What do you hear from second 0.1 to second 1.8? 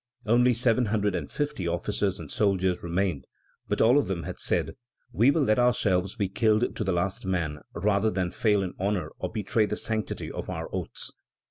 Only seven hundred and fifty,